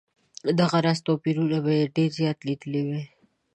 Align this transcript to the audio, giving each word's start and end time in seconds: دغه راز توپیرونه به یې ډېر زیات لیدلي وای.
دغه 0.59 0.77
راز 0.85 0.99
توپیرونه 1.07 1.57
به 1.65 1.71
یې 1.79 1.91
ډېر 1.95 2.09
زیات 2.19 2.39
لیدلي 2.47 2.81
وای. 2.87 3.03